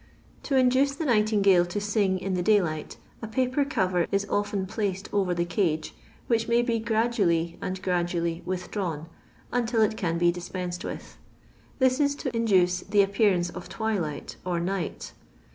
To 0.41 0.55
induce 0.55 0.95
the 0.95 1.05
nightingale 1.05 1.63
to 1.67 1.79
sing 1.79 2.17
in 2.17 2.33
the 2.33 2.41
daylight, 2.41 2.97
a 3.21 3.27
paper 3.27 3.63
cover 3.63 4.07
is 4.11 4.25
often 4.31 4.65
placed 4.65 5.07
over 5.13 5.35
the 5.35 5.45
cngo, 5.45 5.91
which 6.25 6.47
may 6.47 6.63
be 6.63 6.79
gradually 6.79 7.59
and 7.61 7.79
gradually 7.83 8.41
withdrawn 8.43 9.05
until 9.51 9.81
it&inbo 9.83 10.33
dispensed 10.33 10.83
with. 10.83 11.19
This 11.77 11.99
is 11.99 12.15
to 12.15 12.35
induce 12.35 12.79
the 12.79 13.03
appearance 13.03 13.51
of 13.51 13.69
twilight 13.69 14.37
or 14.43 14.59
night. 14.59 15.13